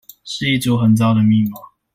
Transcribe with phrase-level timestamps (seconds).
[0.23, 1.61] 是一組很糟的密碼